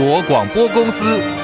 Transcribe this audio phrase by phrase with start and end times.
[0.00, 1.39] 国广播公司。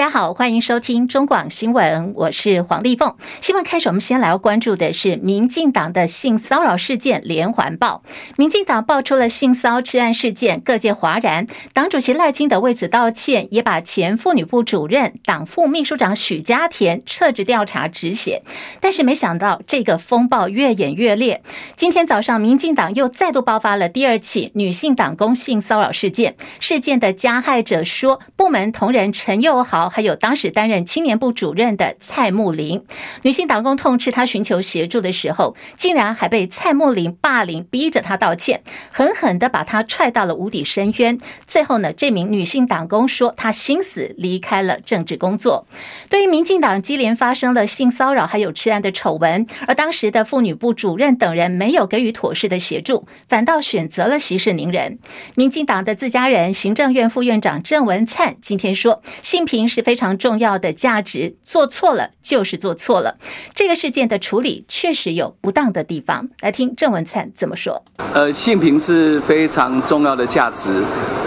[0.00, 3.14] 大家好，欢迎收听中广新闻，我是黄丽凤。
[3.42, 8.02] 新闻开始，我们先来要关注的是民进党的性骚扰事件连环爆。
[8.38, 11.46] 民进党爆出了性骚扰案事件，各界哗然。
[11.74, 18.42] 党主席赖清德为此道歉，也把前妇女部主任、党副秘书长许家田撤职调查止血。
[18.80, 21.42] 但是没想到，这个风暴越演越烈。
[21.76, 26.36] 今天早上，民进党又再度爆发了第二起女性党工性骚扰事件。
[26.58, 29.89] 事件的加害者说，部门同仁陈佑豪。
[29.90, 32.82] 还有当时担任青年部主任的蔡慕林，
[33.22, 41.18] 女性党工痛斥他寻求协助的时候，竟然还被蔡慕林霸凌，逼着他道歉，狠狠地把他踹到了无底深渊。
[41.46, 45.66] 最后呢，这名女性党工说，她心死，离开了政治工作。
[46.08, 54.98] 对于民进党接连发生了性骚扰还有吃案的丑闻，而当时的妇女部主任等人没有给予妥适的协助，反倒选择了息事宁人。
[55.36, 59.60] 民进党的自家人，行政院副院长郑文灿今天说，性平。
[59.70, 63.16] 是非常重要的价值，做错了就是做错了。
[63.54, 67.82] 这个事件的处理确实有不当的地方，来听郑文灿怎么说。
[68.12, 70.82] 呃，性平是非常重要的价值。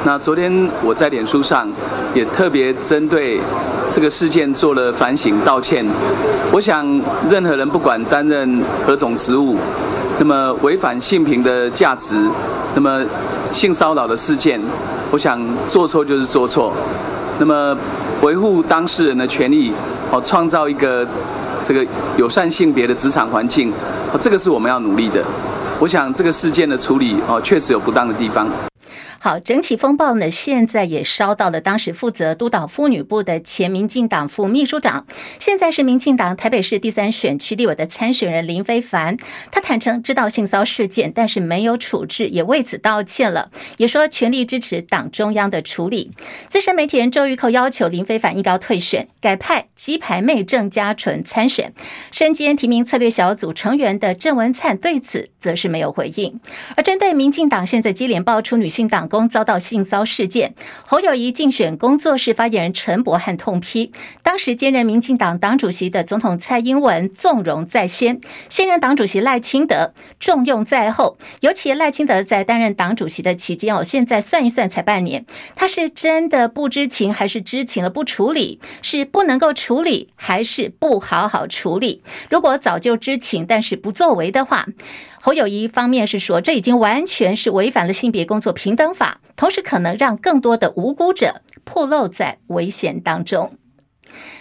[0.06, 0.52] 那昨天
[0.84, 1.72] 我在脸书上
[2.14, 3.40] 也特别针对
[3.92, 5.86] 这个事件做了反省道歉。
[6.52, 6.86] 我想，
[7.30, 9.58] 任何人不管担任何种职务，
[10.20, 12.16] 那么违反性平的价值，
[12.76, 13.04] 那么
[13.52, 14.62] 性骚扰的事件，
[15.12, 16.74] 我想做错就是做错。
[17.40, 17.78] 那么。
[18.22, 19.74] 维护当事人的权利，
[20.10, 21.06] 哦，创造一个
[21.62, 23.70] 这个友善性别的职场环境，
[24.14, 25.22] 哦，这个是我们要努力的。
[25.78, 28.48] 我想这个事件的处理，哦，确实有不当的地方。
[29.24, 35.08] 好，整起风暴呢，现在也烧到了当时负责督导妇女部的前民进党副秘书长，
[35.40, 39.16] 现在是民进党台北市第三选区立委的参选人林非凡。
[39.50, 46.12] 他坦诚知道性骚事件，但是没有处置，也为此道歉了，也说全力支持党中央的处理。
[46.50, 51.74] 资深媒体人周玉蔻要求林非凡应该退选，改派鸡排妹郑家纯参选。
[52.12, 56.42] 身兼提名策略小组成员的郑文灿对此则是没有回应。
[56.76, 60.56] 而针对民进党现在接连爆出女性党工遭到性骚事件，
[60.88, 63.92] 侯友谊竞选工作室发言人陈柏汉痛批，
[64.24, 68.20] 当时兼任民进党党主席的总统蔡英文纵容在先，
[68.50, 71.20] 现任党主席赖清德重用在后。
[71.42, 75.24] 尤其赖清德在担任党主席的期间哦，现在算一算才半年，
[75.56, 78.60] 他是真的不知情，还是知情了不处理？
[78.82, 82.02] 是不能够处理，还是不好好处理？
[82.32, 84.66] 如果早就知情，但是不作为的话。
[85.26, 93.54] 侯友谊方面是说，这已经完全是违反了性别工作平等法，同时可能让更多的无辜者暴露在危险当中。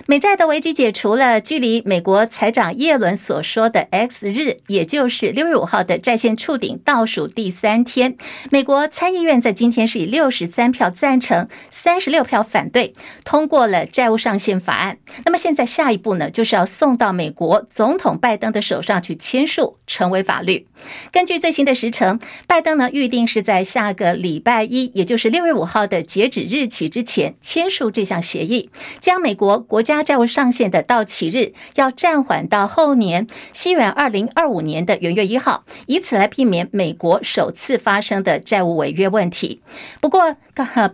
[0.06, 8.16] 美债的危机解除了，距离美国财长耶伦所说的 X 日，也就是六月五号的债线触顶倒数第三天。
[8.50, 12.92] 美国参议院在今天是以六十三票赞成、三十六票反对
[13.24, 14.98] 通过了债务上限法案。
[15.24, 20.66] 那么现在下一步呢，就是要送到美国总统拜登的手上去签署，成为法律。
[21.12, 22.18] 根据最新的时程，
[22.48, 39.62] 拜登呢预定是在下个礼拜一，也就是六月五号的截止日期之前签署这项协议，将美国国家债务上限的到期日要暂缓到后年西元二零二五年的元月一号，以此来避免美国首次发生的债务违约问题。
[40.00, 40.36] 不过，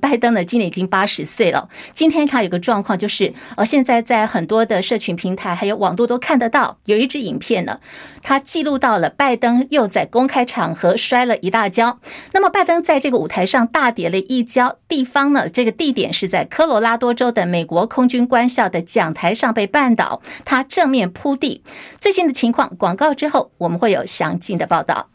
[0.01, 7.81] 拜登呢今年已经八十岁了，今天他有个状况就是，呃，现在在很多的社群平台还有网络都看得到，有一支影片呢，
[8.23, 11.99] 他记录到了拜登又在公开场合摔了一大跤。
[12.33, 21.63] 那么，拜登在这个舞台上大跌了一跤，地方呢，这个地点是在科罗拉多州的美国空军官校的讲台上被绊倒，他正面扑地。
[22.01, 25.11] 最新的情况，广告之后我们会有详尽的报道。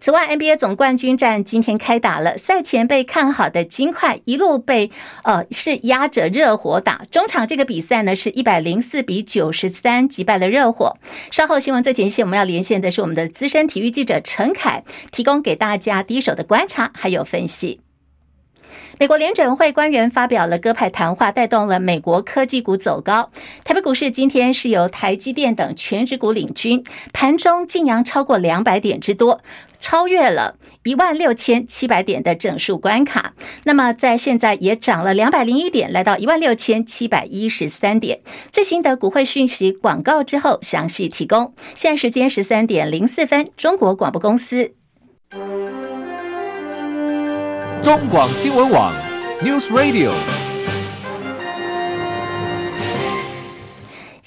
[0.00, 2.38] 此外，NBA 总冠军战今天开打了。
[2.38, 4.90] 赛前被看好的金块一路被
[5.22, 10.96] 呃是压着热火打，中场这个比赛呢是一百零四比九十三击败了热火。
[11.30, 17.80] 稍后新闻最前线，我们要连线的是我们的资深体育记者陈凯，提供给大家第一手的观察还有分析。
[19.00, 23.30] 美国联准会官员发表了鸽派谈话，带动了美国科技股走高。
[23.62, 29.40] 台北股市今天是由台积电等权值股领军，盘中劲扬超过两百点之多，
[29.78, 33.34] 超越了一万六千七百点的整数关卡。
[33.62, 38.20] 那么在现在也涨了两百零一点，来到一万六千七百一十三点。
[38.50, 41.54] 最新的股汇讯息广告之后详细提供。
[41.76, 44.74] 现在时间十三点零四分，中国广播公司。
[47.82, 48.92] 中广新闻网
[49.40, 50.57] ，News Radio。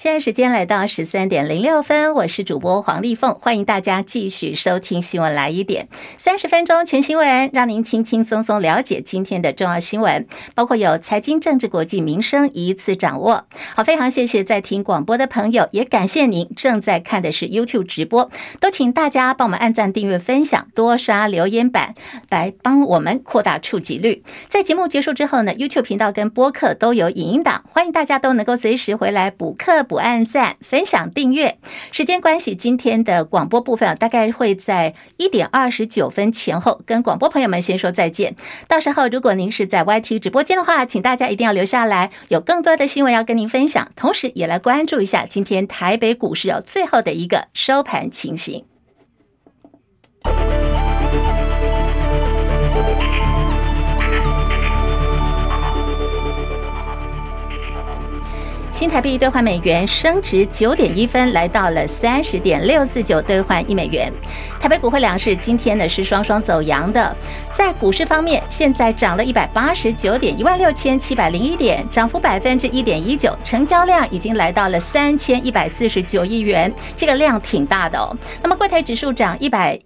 [0.02, 10.26] 现在时间来到十三点零六分，我是主播黄丽凤，欢迎大家继续收听新闻来一点，三十分钟全新闻，让您轻轻松松了解今天的重要新闻，
[10.56, 13.46] 包括有财经、政治、国际、民生一次掌握。
[13.76, 21.94] 好，非常谢谢在听广播的朋友，也感谢您正在看的是 YouTube 直播，都请大家帮我们按赞、订阅、分享，多刷留言板，
[22.32, 24.24] 来帮我们扩大触及率。
[24.50, 29.86] 在节目结束之后呢，YouTube 频道跟播客都有影音档，欢迎大家都能够随时回来补课。
[29.92, 31.58] 不按赞、分享、订阅。
[31.92, 38.38] 时间关系，今天的广播部分啊，大概会在一点二十九分前后跟广播朋友们先说再见。
[38.70, 43.92] 到时候，如果您是在 YT 直播间的话，请大家一定要留下来，有更多的新闻要跟您分享。
[43.98, 48.71] 同时，也来关注一下今天台北股市有最后的一个收盘情形。
[58.82, 64.12] 新台币兑换美元升值九点一分，来到了三十点六四九兑换一美元。
[64.60, 67.16] 台北股汇两市今天呢是双双走阳的。
[67.56, 78.18] 在股市方面，现在涨了一百八十九点，一万六千七百零一点，涨幅百分之一点一九，成交量已经来到了三千一百四十九亿元，这个量挺大的哦。
[78.42, 79.80] 那么柜台指数涨一百。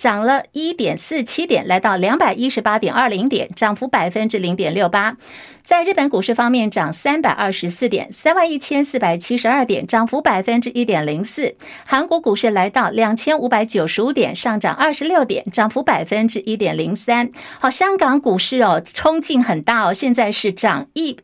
[0.00, 5.18] 涨了一点四七点，来到两百一十八点二零点，涨幅百分之零点六八。
[5.62, 11.54] 在日本股市方面，涨三百二十四点，三万一千四百七十二点，涨幅百分之一点零四。
[11.84, 17.30] 韩国股市来到两千五百九十五点，上涨二十六点，涨幅百分之一点零三。
[17.58, 21.18] 好，香港股市哦，冲劲很大哦，现在是涨一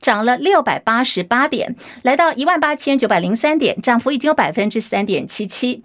[0.00, 5.82] 涨了六百八十八点，来到一万八千九百零三点，涨幅已经有百分之三点七七。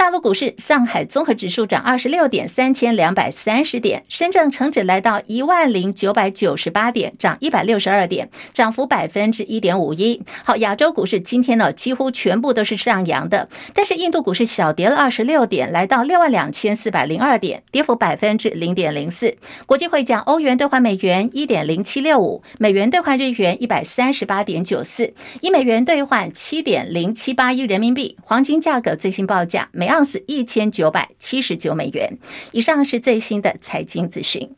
[0.00, 10.22] 大陆股市，上海综合指数涨二十六点，三千两百三十点；深圳成指来到一万零九百九十八点，涨一百六十二点，涨幅百分之一点五一。
[10.42, 19.36] 好，亚洲股市今天呢几乎全部都是上扬的，但是印度股市小跌了二十六点，来到六万两千四百零二点，跌幅百分之零点零四。
[19.66, 25.12] 国际汇价，欧元兑换美元一点零七六五，美元兑换日元一百三十八点九四，
[25.42, 28.16] 一美元兑换七点零七八一人民币。
[28.24, 32.18] 黄金价格最新报价每盎司一千九百七十九美元
[32.52, 32.80] 以上。
[32.84, 34.56] 是最新的财经资讯。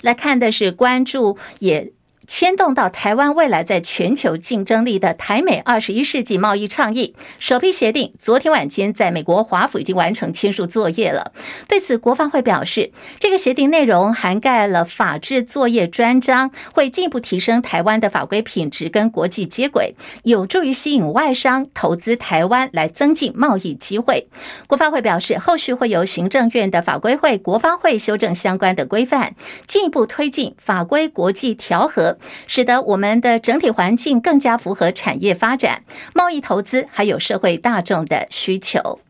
[0.00, 1.92] 来看的是关注也。
[2.26, 11.32] 牵动到台湾未来在全球竞争力的台美二十一世纪贸易倡议首批协定，昨天晚间在美国华府已经完成签署作业了。
[11.68, 24.26] 对此，国发会表示，这个协定内容涵盖了法制作业专章，会进一步提升台湾的法规品质跟国际接轨，有助于吸引外商投资台湾，来增进贸易机会。
[24.66, 29.34] 国发会表示，后续会由行政院的法规会、国发会修正相关的规范，
[29.66, 32.13] 进一步推进法规国际调和。
[32.46, 35.82] 使得我们的整体环境更加符合产业发展、
[36.14, 39.00] 贸易投资，还有社会大众的需求。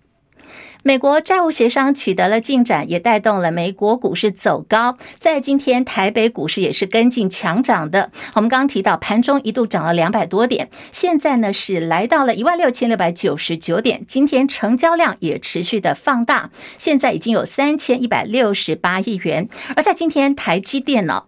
[0.86, 4.98] 美国债务协商取得了进展，也带动了美国股市走高。
[5.18, 8.10] 在今天，台北股市也是跟进强涨的。
[8.34, 14.04] 我们刚刚提到，盘中一度涨了两百多点，现在呢是来到了一万六千六百九十九点。
[14.06, 19.48] 今天成交量也持续的放大，现在已经有三千一百六十八亿元。
[19.74, 21.24] 而在今天，台积电呢，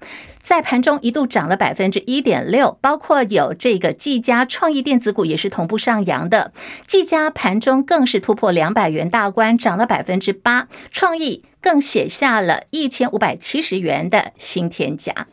[0.47, 6.53] 在盘中一度涨了百分之一点六，包括有这个技嘉创意电子股也是同步上扬的，
[6.87, 15.27] 技嘉盘中更是突破两百元大关，涨了百分之八，创意更写下了一千五百七十元的新天价。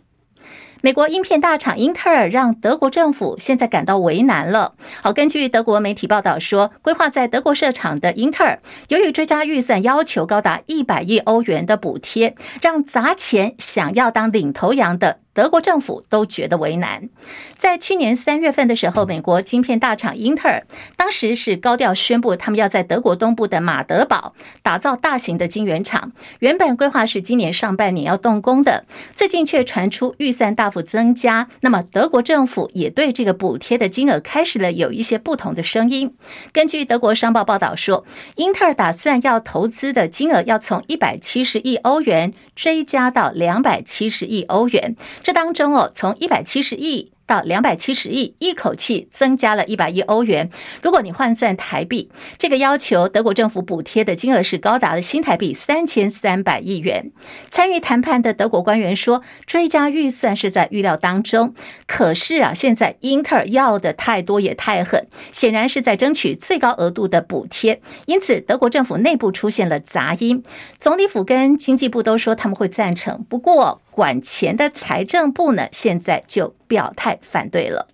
[0.85, 4.75] 美国晶片大厂英特尔让德国政府现在感到为难了。
[5.01, 8.59] 好，根据德国媒体报道说，规划在德国设厂的英特尔，
[8.89, 15.22] 由于追加预算要求高达一百亿欧元的补贴，让砸钱想要当领头羊的。
[15.33, 17.09] 德国政府都觉得为难。
[17.57, 26.11] 在去年三月份的时候，美国晶片大厂英特尔当时是高调宣布，他们要在德国东部的马德堡打造大型的晶圆厂。
[26.39, 28.85] 原本规划是今年上半年要动工的，
[29.15, 31.47] 最近却传出预算大幅增加。
[31.61, 36.15] 那么德国政府也对这个补贴的金额开始了有一些不同的声音。
[36.51, 44.95] 根据德国商报报道说，英特尔打算要投资的金额要从一百七十亿欧元追加到两百七十亿欧元。
[45.23, 47.13] 这当中哦，从一百七十亿。
[47.25, 50.49] 到两百七十亿，一口气增加了一百亿欧元。
[50.81, 57.13] 如果你换算台币，这个要求德国政府补贴的金额是高达了新台币三千三百亿元。
[57.49, 61.55] 参与谈判的德国官员说，追加预算是在预料当中。
[61.87, 67.81] 可是啊，现在英特尔要的太多也太狠，显然是在争取最高额度的补贴。
[68.05, 70.43] 因此，德国政府内部出现了杂音。
[70.77, 77.87] 总理府跟经济部都说他们会赞成，不过管钱的财政部呢，现在就表态反对了。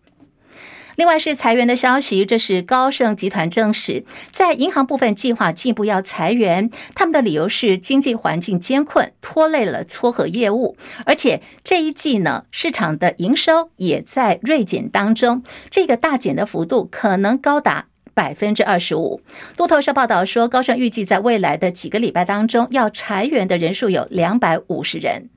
[0.96, 4.03] 另外是裁员的消息，这是高盛集团证实，
[4.34, 10.75] 在银行部分计划进一步要裁员，他们的理由是经济环境艰困，拖累了撮合业务，
[11.06, 19.22] 而且这一季呢，市场的营收也在锐减当中，这个大减的幅度可能高达百分之二十五。
[19.56, 25.29] 路透社报道说，高盛预计在未来的几个礼拜当中，要裁员的人数有两百五十人。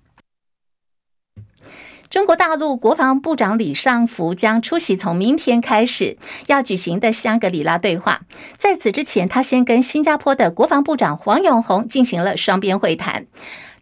[2.12, 8.20] 中国大陆国防部长李尚福将出席从明天开始要举行的香格里拉对话。
[8.58, 13.24] 在此之前，他先跟新加坡的国防部长黄永红进行了双边会谈。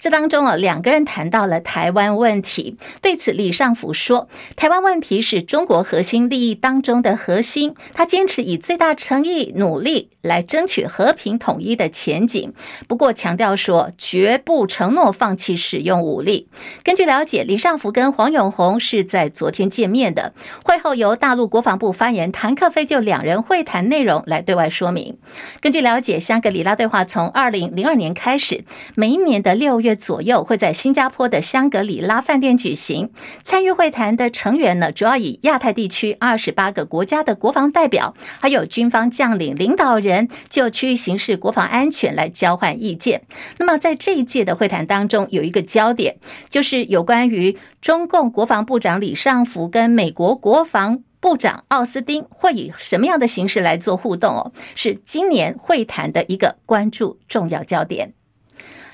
[0.01, 2.79] 这当中啊，两个人谈到了台湾问题。
[3.03, 12.55] 对此，李尚福说：“台湾问题是中国核心利益当中的核心，他坚持以最大诚意努力来争取和平统一的前景。
[12.89, 16.49] 不过，强调说绝不承诺放弃使用武力。”
[16.83, 20.33] 根据了解，李尚福跟黄永红是在昨天见面的。
[20.65, 25.19] 会后，由大陆国防部发言谭克飞就两人会谈内容来对外说明。
[25.61, 28.65] 根据了解，香格里拉对话从二零零二年开始，
[28.95, 29.90] 每一年的六月。
[29.97, 33.11] 左右会在新加坡的香格里拉饭店举行。
[33.45, 43.23] 参与会谈的成员呢，主要以亚太地区二十八个国家的国防代表，还有军方将领、领导人，就区域形势、国防安全来交换意见。
[43.59, 46.17] 那么在这一届的会谈当中，有一个焦点，
[46.49, 58.15] 就是有关于中共国防部长李尚福跟美国国防部长奥斯汀会以什么样的形式来做互动哦，是今年会谈的一个关注重要焦点。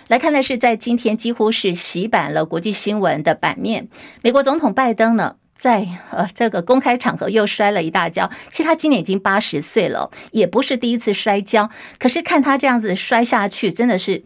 [0.09, 3.89] 来看的是，在今天几乎是洗版了国际新闻的版面。
[4.23, 8.31] 美国总统拜登呢，在呃这个公开场合又摔了一大跤。
[8.53, 11.69] 其实他今年已经八十岁了，也不是第一次摔跤。
[11.99, 14.23] 可是看他这样子摔下去，真的是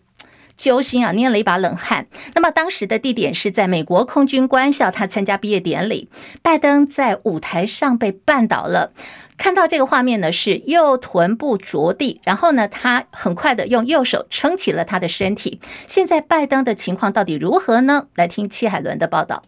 [0.61, 2.07] 揪心啊，捏了一把冷汗。
[2.35, 6.11] 那么当时的地点是在美国空军官校，他参加毕业典礼，
[6.43, 8.93] 拜登在舞台上被绊倒了。
[9.39, 15.63] 看到这个画面呢，是右臀部着地，然后呢，他很快的用右手撑起了他的身体。
[15.89, 18.09] 现在拜登的情况到底如何呢？
[18.15, 19.43] 来听戚海伦的报道。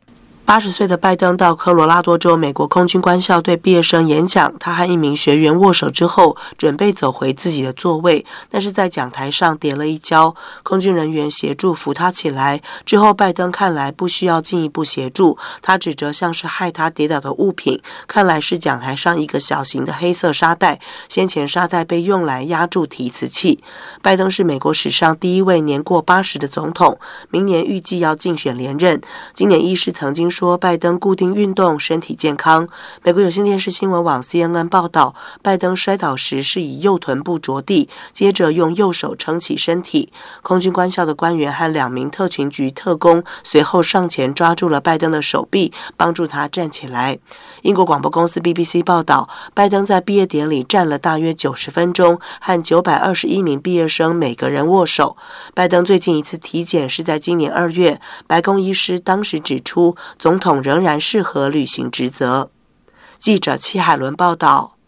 [0.52, 12.60] 八十岁的拜登到科罗拉多州美国空军官校对毕业生演讲，他和一名学员握手之后，准备走回自己的座位，但是在讲台上跌了一跤，空军人员协助扶他起来。
[12.84, 20.78] 之后，拜登看来不需要进一步协助，他指责像是害他跌倒的物品，看来是讲台上一个小型的黑色沙袋，
[21.08, 23.64] 先前沙袋被用来压住提词器。
[24.02, 26.98] 拜登是美国史上第一位年过八十的总统，
[27.30, 29.00] 明年预计要竞选连任。
[29.32, 32.66] 今年医师曾经说说拜登固定运动，身体健康。
[33.04, 40.12] 美国有线电视新闻网 CNN 报道，拜登摔倒时是以右臀部着地，接着用右手撑起身体。
[40.42, 47.20] 空军官校的官员和两名特勤局特工随后上前抓住了拜登的手臂，帮助他站起来。
[47.60, 55.16] 英国广播公司 BBC 报道，拜登在毕业典礼站了大约九十分钟，和九百二十一名毕业生每个人握手。
[55.54, 59.96] 拜登最近一次体检是在今年二月，白宫医师当时指出。
[60.18, 62.50] 总总统仍然适合履行职责。
[63.18, 64.78] 记者戚海伦报道。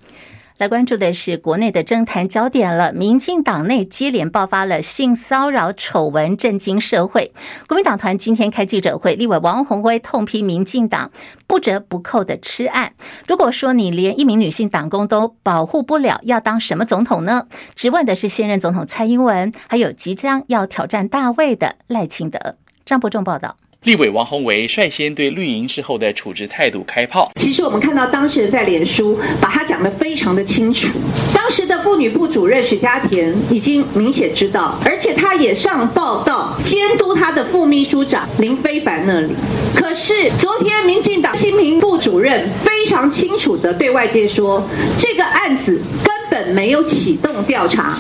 [0.57, 2.95] 来关注的是国内的政坛焦点了。
[2.95, 7.35] 民进党内接连爆发了性骚扰丑闻，震惊社会。
[7.67, 11.11] 国民党团今天开记者会，立委王鸿辉痛批民进党
[11.47, 12.95] 不折不扣的吃案。
[13.29, 17.49] 如果说你连一名女性党工都保护不了，要当什么总统呢？
[17.75, 22.57] 质问的是现任总统蔡英文，还有即将要挑战大位的赖清德。
[22.87, 23.59] 张伯仲报道。
[23.85, 27.31] 立委王宏维率先对绿营事后的处置态度开炮。
[27.39, 30.89] 其实我们看到当事人在脸书把他讲得非常的清楚。
[31.35, 39.35] 当时的妇女部主任许家田已经明显知道，而且他也上报到监督他的副秘书长林非凡那里。
[39.77, 45.79] 可是昨天民进党新闻部主任非常清楚的对外界说，这个案子
[46.35, 47.95] 本没有启动调查，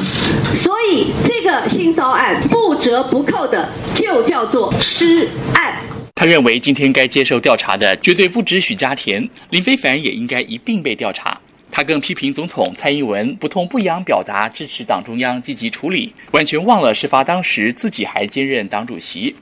[0.52, 5.72] 所以这个性骚案不折不扣的就叫做失案。
[6.16, 11.40] 他认为，今天该接受调查的绝对不止许家田，林非凡也应该一并被调查。
[11.70, 19.36] 他更批评总统蔡英文不痛不痒表达支持党中央积极处理，完全忘了事发当时自己还兼任党主席。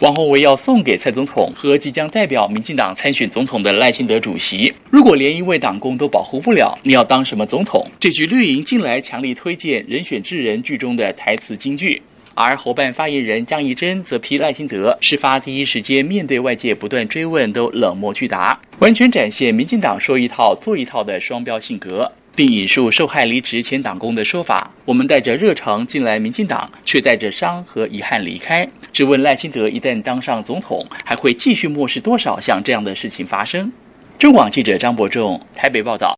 [0.00, 7.84] 王鸿薇要送给蔡总统和即将代表民进党参选总统的赖清德主席：如果连一位党工都保护不了，你要当什么总统？
[7.98, 12.00] 这句绿营近来强力推荐人选之人剧中的台词金句。
[12.34, 28.64] 而侯办发言人江宜珍则批赖清德事发第一时间面对外界不断追问都冷漠拒答，完全展现民进党说一套做一套的双标性格，并引述受害离职前党工的说法：“我们带着热诚进来民进党，却带着伤和遗憾离开。”
[28.94, 33.72] 质问赖清德一旦当上总统，还会继续漠视多少像这样的事情发生？
[34.16, 36.16] 中广记者张伯仲台北报道。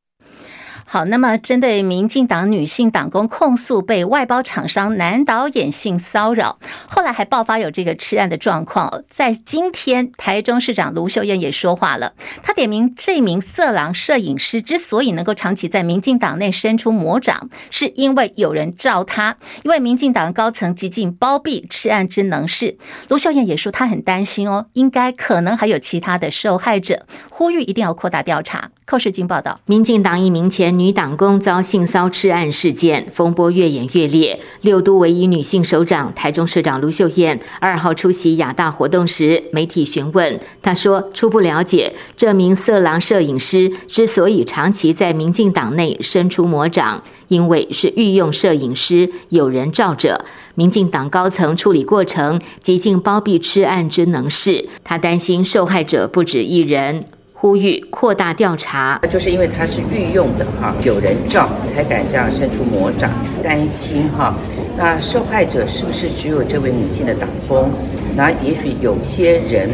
[0.92, 9.04] 好，那么针对民进党女性党工控诉被外包厂商男导演性骚扰，后来还爆发有这个吃案的状况。
[9.08, 22.76] 在今天，台中市长卢秀燕也说话了，她点名这名色狼摄影师之所以能够长期在民进党内伸出魔掌，是因为有人罩他，因为民进党高层极尽包庇吃案之能事。
[23.06, 28.72] 卢秀燕也说她很担心哦，应该可能还有其他的受害者，呼吁一定要扩大调查。
[28.84, 34.40] 寇世金报道，民进党一名前女党工遭性骚吃案事件风波越演越烈。
[34.62, 50.24] 六都唯一女性首长台中市长卢秀燕二号出席亚大活动时，媒体询问，她说初步了解，这名色狼摄影师之所以长期在民进党内伸出魔掌，因为是御用摄影师，有人罩着。
[50.54, 57.04] 民进党高层处理过程极尽包庇吃案之能事，她担心受害者不止一人。
[57.40, 63.10] 呼吁扩大调查，就是因为他是御用的哈，有人照才敢这样伸出魔掌，
[63.42, 64.34] 担心哈，
[64.76, 67.70] 那受害者是不是只有这位女性的打工？
[68.14, 69.70] 那也许有些人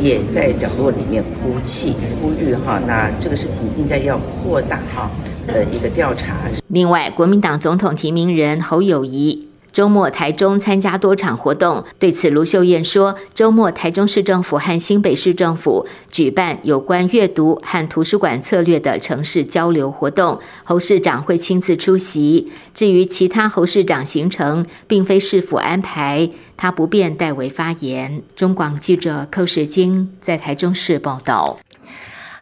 [0.00, 5.10] 也在角落里面哭泣，呼吁哈，那这个事情应该要扩大哈
[5.48, 6.36] 的一个调查。
[6.68, 9.47] 另外，国民党总统提名人侯友宜。
[9.78, 22.50] 周末台中参加多场活动，对此卢秀燕说：“周末台中市政府和新北市政府举办有关阅读和图书馆策略的城市交流活动，侯市长会亲自出席。
[22.74, 31.56] 至于其他侯市长行程，并非市府安排，他不便代为发言。”中广记者寇世京在台中市报道。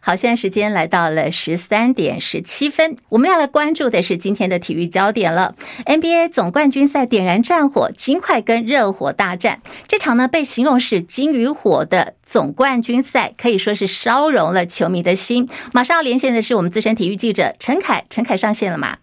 [0.07, 5.53] 好，现在时间来到了十三点十七分，我们要来关注的是今天的体育焦点了。
[5.85, 15.49] NBA 总冠军赛点燃战火，金块跟热火大战，这场呢被形容是金与火的总冠军赛，可以说是烧融了球迷的心。
[15.73, 18.95] 马上要连线的是我们资深体育记者陈凯，陈凯上线了吗？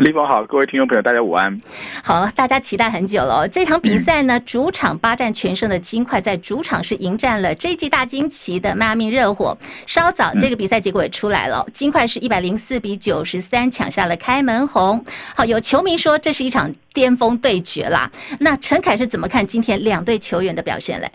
[0.00, 1.60] 立峰好，各位听众朋友，大家午安。
[2.02, 3.46] 好，大家期待很久了。
[3.46, 9.54] 这场比赛呢，主场八战全胜的金块，在主场是迎战了这一季大惊奇的迈阿密热火。
[9.86, 15.04] 稍早，这个比赛结果也出来了，金块是一百零四比九十三抢下了开门红。
[15.36, 18.10] 好，有球迷说这是一场巅峰对决啦。
[18.40, 21.12] 那陈凯是怎么看今天两队球员的表现嘞？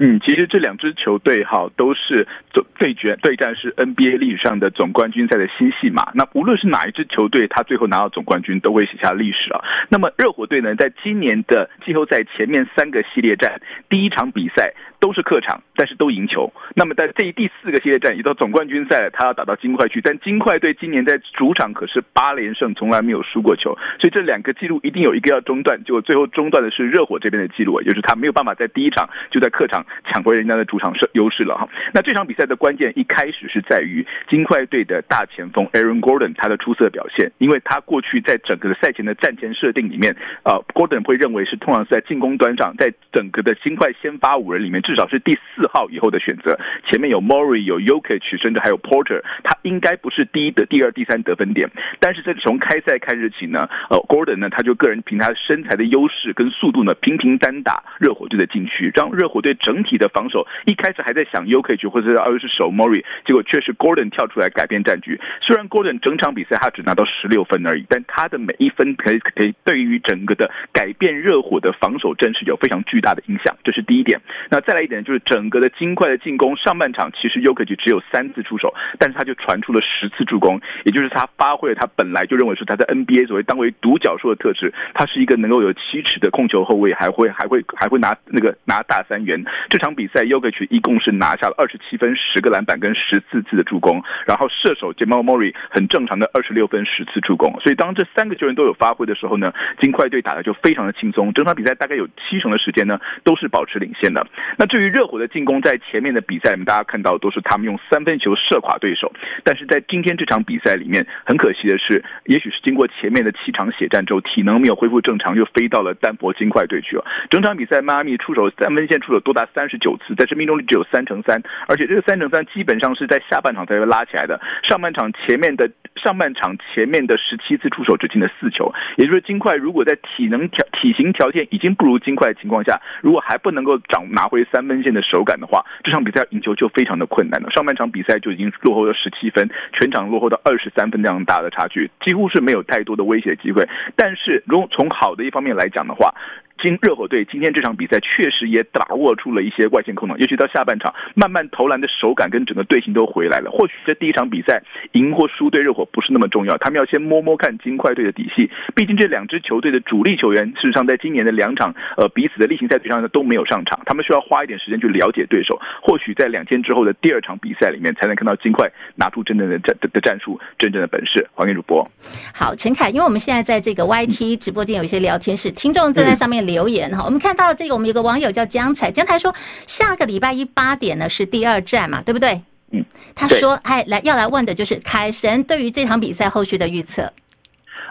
[0.00, 6.12] 嗯，其实这两支球队哈都是总对决对战是 NBA 历史上的总冠军赛的新戏码。
[6.14, 9.60] 那无论是哪一支球队，他最后拿到总冠军都会写下历史啊。
[9.88, 16.52] 那么热火队呢，在今年的季后赛前面三个系列战，第一场比赛都是客场，但是都赢球。
[16.74, 23.76] 那么在这一第四个系列战，也到总冠军赛，他要打到金块去，但金块队今年在主场可是八连胜，从来没有输过球。
[24.00, 29.84] 所以这两个记录一定有一个要中断，结果最后中断的是热火这边的记录，也就是他没有办法在第一场就在客场。
[30.10, 51.68] 抢回人家的主场胜优势了哈，那这场比赛的关键一开始是在于金块队的大前锋 Aaron Gordon 他的出色表现，因为他过去在整个的赛前的战前设定里面，呃，Gordon 会认为是通常是在进攻端上，在整个的金块先发五人里面至少是第四号以后的选择，前面有 Murray 有 Jokic 甚至还有 Porter，他应该不是第一的第二第三得分点，
[52.00, 59.78] 但是这从开赛开始起呢，呃，Gordon 呢他就个人凭他身材的优势跟速度呢频频单打热火队的禁区，让热火队整。
[59.88, 65.18] 体的防守一开始还在想 Jokic 或者是又是守 Murray，结果却是 Gordon 跳出来改变战局。
[65.40, 74.20] 虽然 Gordon 整场比赛他只拿到十六分而已，但他的每一分可以可以对于整个的改变热火的防守阵势有非常巨大的影响，这是第一点。
[74.50, 89.42] 那再一点就是整个的金块的进攻，上半场其实 Ukic 只有三次出手，但是他就传出了十次助攻，也就是他发挥了他本来就认为是他在 NBA 所谓当为独角兽的特质，他是一个能够有七尺的控球后卫，还会还会还会拿那个拿大三元。
[89.68, 97.58] 这场比赛 Ukic 一共是拿下了二十七分、十个篮板跟十四次的助攻，然后射手 Jamal Murray 很正常的二十六分、十次助攻。
[97.60, 101.32] 所以当这三个球员都有发挥的时候呢，金块队打的就非常的轻松。
[101.32, 104.26] 整场比赛大概有七成的时间呢都是保持领先的。
[104.56, 117.04] 那至于热火的进攻，在前面的比赛里面大家看到都是他们用三分球射垮对手，但是在今天这场比赛里面，很可惜的是，也许是经过前面的七场血战之后，体能没有恢复正常，又飞到了丹佛金块队去了。
[117.30, 124.40] 整场比赛，迈阿密出手三分线出手多达三十九次，在这命中率只有三成三，而且这个三成三基本上是在下半场才会拉起来的。
[124.62, 137.48] 上半场前面的上半场前面的十七次出手只进了四球，也就是金块如果在体能条体型条件已经不如金块的情况下，如果还不能够掌拿回三三分线的手感的话，这场比赛赢球就非常的困难了。
[137.50, 143.68] 上半场比赛就已经落后了十七分，全场落后到二十三分这样大的差距，几乎是没有太多的威胁机会。
[143.94, 146.12] 但是如果从好的一方面来讲的话，
[146.60, 153.50] 今热火队今天这场比赛确实也把握出了一些外线空档，尤其到下半场慢慢投篮的手感跟整个队形都回来了。
[153.50, 158.50] 或许这第一场比赛赢或输对热火不是那么重要，他们要先摸摸看金块队的底细。
[158.74, 165.60] 毕竟这两支球队的主力球员事实上在今年的两场呃彼此的例行赛对上呢都没有上场，他们需要花一点时间去了解对手。
[165.82, 171.26] 或许在两天之后的第二场比赛里面才能看到金块拿出真正的战的的战术，真正的本事。
[171.34, 171.88] 还给主播。
[172.34, 177.04] 好，陈凯，因为我们现在在这个 YT 直播间有一些聊天室，听众正在上面留言哈。
[177.04, 179.32] 我们看到这个，我们有个网友叫江彩，江彩说
[179.66, 182.40] 下个礼拜一八点呢是第二站嘛，对不对？
[182.72, 182.84] 嗯，
[183.14, 187.12] 他说哎，来要来问的就是凯神对于这场比赛后续的预测。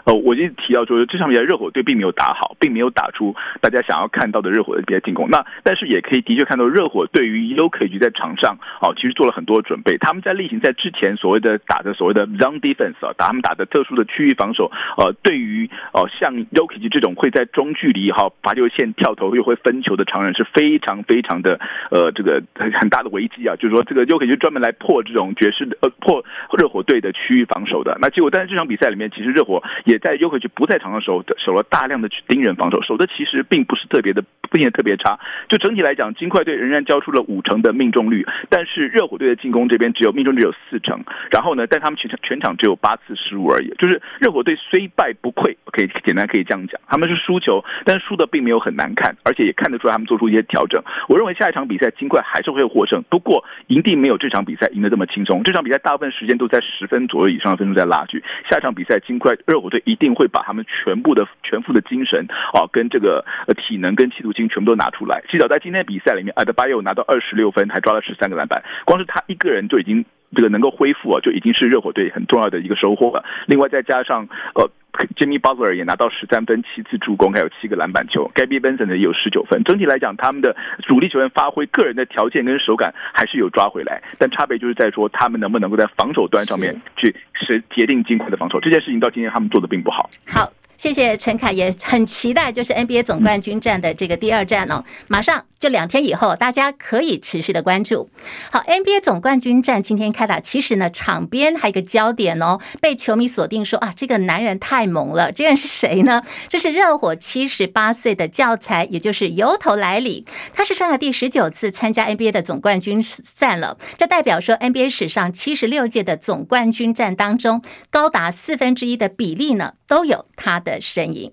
[0.08, 5.30] 呃，我就提到说，这场比赛热火队并没有打好，并没有打出大家想要看到的热火的比赛进攻。
[5.30, 9.98] 那但是也可以的确看到，热火对于 Jokic 在场上哦，其实做了很多准备。
[9.98, 14.72] 他们在例行赛之前所谓的打的所谓的 zone defense 啊，打他们打的特殊的区域防守。
[14.98, 21.60] 呃，对于哦像 Jokic 这种会在中距离哈罚球线跳投又会分球的常人是非常非常的
[21.92, 23.56] 呃这个很大的危机啊。
[23.58, 26.24] 就是说这个 Jokic 就专门来破这种爵士的呃破
[26.58, 27.98] 热火队的区域防守的。
[28.00, 35.20] 那结果但是这场比赛里面，其实热火也在尤克奇不在场的时候，守了大量的去盯人防守，守的其实并不是特别的，并且特别差。
[35.50, 41.04] 就整体来讲，金块队仍然交出了五成的命中率，但是热火队的进攻这边只有命中率有四成。
[41.32, 43.74] 然后呢，但他们全场全场只有八次失误而已。
[43.78, 50.82] 就是热火队虽败不溃，可以简单可以这样讲，他们是输球，但是输的并没有很难看，而且也看得出来他们做出一些调整。
[51.08, 55.44] 我认为下一场比赛金块还是会获胜，不过一定没有这场比赛赢得这么轻松。
[55.44, 58.24] 这场比赛大部分时间都在十分左右以上的分数在拉锯。
[58.50, 60.28] 下一场比赛金块热火队一定会。
[60.28, 65.24] 把他们全部的全副的精神啊，跟这个体能跟企图心全部都拿出来。
[65.30, 70.04] 至少在今天比赛里面，阿德巴约拿到二十六分，还抓了十三个篮板，光是他一个人就已经
[70.36, 73.24] 这个能够恢复啊，就已经是热火队很重要的一个收获了。
[73.46, 74.70] 另外再加上呃
[75.16, 78.30] ，Jimmy Butler 也拿到十三分、七次助攻，还有七个篮板球。
[78.36, 79.64] Gabe Vincent 也有十九分。
[79.64, 88.60] 整体来讲，他们的主力球员发挥个人的条件跟手感还是有抓回来，但差别就是在说他们能不能够在防守端上面去是决定金块的防守。
[88.60, 90.10] 这件事情到今天他们做的并不好。
[90.28, 90.52] 好。
[90.78, 98.10] 谢谢陈凯，也很期待就是 NBA 总冠军战的这个第二战哦，马上这两天以后，大家可以持续的关注。
[98.52, 105.32] 好，NBA 总冠军战今天开打，其实呢，场边还有一个焦点哦，被球迷锁定说啊，这个男人太猛了。
[105.32, 106.22] 这人是谁呢？
[106.48, 113.04] 这是热火七十八岁的教材，也就是由头来里，他是生涯第十九次参加 NBA 的总冠军
[113.38, 113.78] 战了。
[113.98, 121.32] 这代表说 NBA 史上七十六届的总冠军战当中，高达四分之一的比例呢，都有他的身影。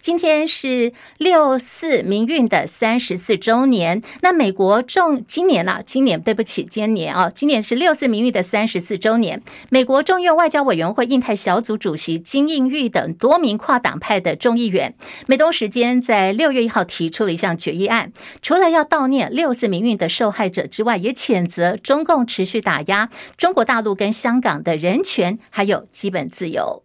[0.00, 4.02] 今天是六四民运的三十四周年。
[4.22, 5.82] 那美国众今年呢、啊？
[5.86, 9.42] 今年对不起，今年啊，今年是六四民运的三十四周年。
[9.70, 14.94] 美国众院外交委员会印太小组主席金应玉等多名跨党派的众议员，
[15.26, 26.82] 美东时间在六月一号提出了一项决议案，除了要悼念六四民运的受害者之外，也谴责中共持续打压中国大陆跟香港的人权还有基本自由。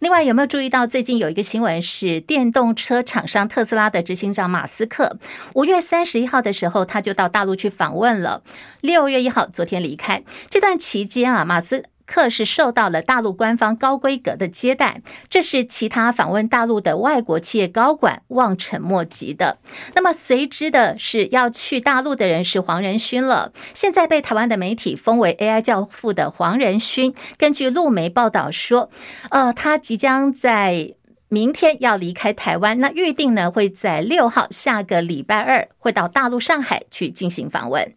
[0.00, 5.18] 另外，有没有注意到最近有一个新闻是电动车厂商特斯拉的执行长马斯克，
[5.54, 8.42] 五月三十一号的时候他就到大陆去访问了，
[8.82, 10.22] 六月一号昨天离开。
[10.50, 19.58] 这段期间啊，马斯克是受到了大陆官方高规格的接待，这是其他访问大陆的外国企业高管望尘莫及的。
[19.94, 23.52] 那么随之的是要去大陆的人是黄仁勋了。
[23.74, 28.90] 现在被台湾的媒体封为 AI 教父的黄仁勋，根据陆媒报道说，
[29.30, 30.94] 呃，他即将在
[31.28, 37.92] 明天要离开台湾，那预定呢会在六号下个礼拜二会到大陆上海去进行访问。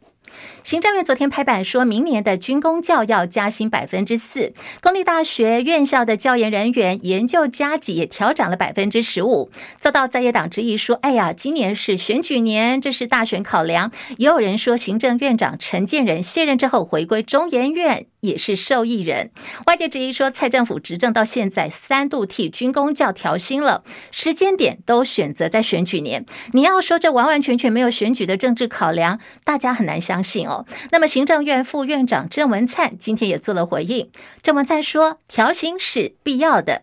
[0.64, 18.06] 行政院昨天拍板，说明年的军公教要加薪百分之四，公立大学院校的教研人员研究加给也调涨了百分之十五，遭到在野党质疑说：“哎呀，今年是选举年，这是大选考量。”也有人说，行政院长陈建仁卸任之后回归中研院。
[18.22, 19.32] 也是受益人，
[19.66, 26.26] 外界质疑说，蔡政府执政到现在三度替军公教调薪了，时间点都选择在选举年。
[26.52, 30.66] 你要说这完完全全没有选举的政治考量，大家很难相信哦。
[30.92, 34.10] 那么行政院副院长郑文灿今天也做了回应，
[34.44, 36.82] 郑文灿说，调薪是必要的。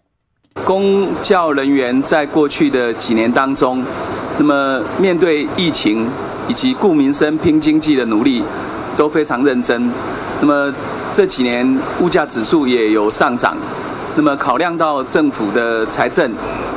[0.64, 3.84] 公教人员在过去的几年当中，
[4.38, 6.08] 那么面对疫情
[6.48, 8.42] 以及顾民生、拼经济的努力，
[8.96, 9.92] 都非常认真。
[10.40, 10.74] 那么
[11.16, 11.66] 这几年
[11.98, 13.56] 物价指数也有上涨，
[14.16, 16.30] 那么考量到政府的财政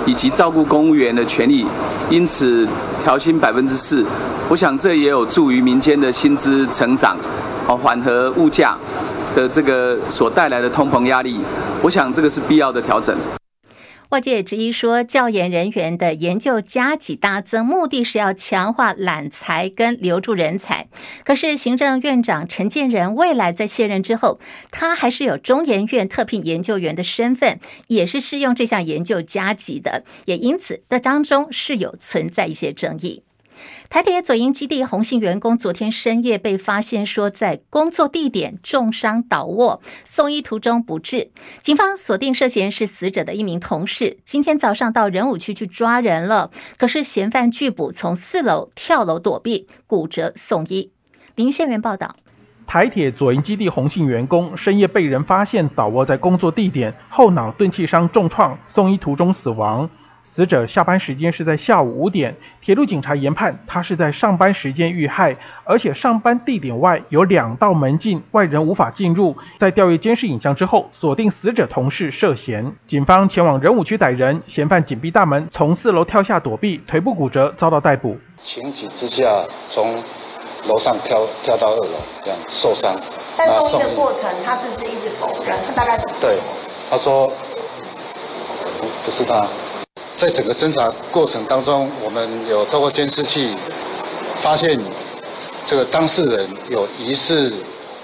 [0.06, 1.66] 以及照顾公务员的权益，
[2.10, 2.66] 因此
[3.04, 4.06] 调薪百分之四。
[4.48, 7.18] 我想这也有助于民间的薪资成长，
[7.68, 8.78] 哦，缓和物价
[9.36, 11.42] 的这个所带来的通膨压力。
[11.82, 13.14] 我想这个是必要的调整。
[14.10, 20.88] 外界也质疑说，教研人员的研究加级大增，目的是要强化揽才跟留住人才。
[21.24, 24.40] 可是行政院长陈建仁未来在卸任之后，
[24.72, 33.22] 他还是有中研院特聘研究员的身份，也是适用这项研究加级的，也因此在当中是有存在一些争议。
[33.90, 41.32] 台铁左营基地洪姓员工昨天深夜被发现说在工作地点重伤倒卧，送医途中不治。
[41.62, 46.52] 警方锁定涉嫌是死者的一名同事，今天早上到仁武区去抓人了。
[46.78, 50.92] 可是嫌犯拒捕，从四楼跳楼躲避，骨折送医。
[51.36, 52.16] 林宪元报道：
[52.68, 59.90] 台铁左营基地洪姓员工深夜被人发现倒卧在工作地点，后脑钝器伤重创，送医途中死亡。
[60.32, 69.36] 死者下班时间是在下午五点，铁路警察研判他是在上班时间遇害，而且上班地点外有两道门禁，外人无法进入。
[69.58, 78.16] 在调阅监视影像之后，锁定死者同事涉嫌，警方前往仁武区逮人，嫌犯紧闭大门，从四楼跳下躲避，腿部骨折，遭到逮捕。
[78.44, 79.96] 情急之下从
[80.68, 82.96] 楼上跳跳到二楼，这样受伤。
[83.36, 85.58] 但送医的过程，他是不是一直否认？
[85.66, 86.38] 他大概对，
[86.90, 87.28] 他说
[89.04, 89.46] 不是他。
[90.20, 93.56] 在整个侦查过程当中，我们有透过监视器
[94.36, 94.78] 发现
[95.66, 97.54] 这个当事人有疑似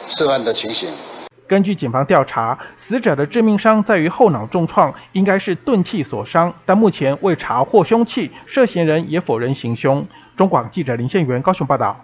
[0.07, 0.87] 涉案的情形。
[1.45, 10.07] 根据警方调查，死者的致命伤在于后脑重创，应该是钝器所伤，但目前未查获凶器，涉嫌人也否认行凶。
[10.37, 11.99] 中广记者林宪元高雄报道。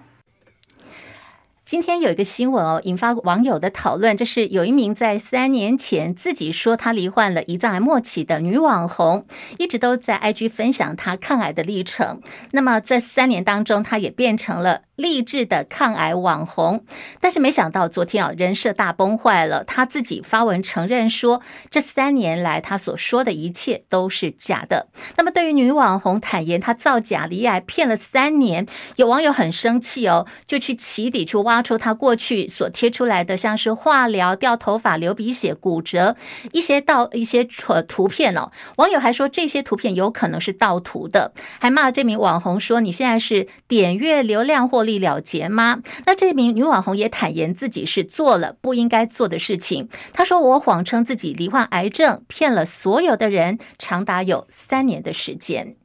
[1.72, 4.18] 今天有一个新闻哦，引发网友的讨论。
[4.18, 9.26] 就是有一名在三年前自己说她罹患了胰脏癌末期的女网红，
[9.58, 12.20] 一直都在 IG 分享她抗癌的历程。
[12.52, 14.82] 那么这三年当中，她也变成了。
[14.96, 16.86] 励志的抗癌网红，
[17.20, 19.64] 但是没想到昨天啊，人设大崩坏了。
[19.64, 24.88] 他自己发文承认说，这三年来他所说的一切都是假的。
[25.18, 36.16] 那么对于女网红坦言他造假离癌骗了三年，有网友很生气哦，就去起底去挖出他过去所贴出来的，像是化疗、掉头发、流鼻血、骨折
[36.52, 37.44] 一些盗一些
[37.88, 38.52] 图片哦。
[38.76, 45.82] 网友还说这些图片有可能是盗图的，还骂这名网红说，你现在是点阅流量获利了结吗？
[46.06, 49.90] 那这名女网红也坦言自己是做了不应该做的事情。
[50.14, 55.76] 她说：“我谎称自己罹患癌症，骗了所有的人，长达有三年的时间。”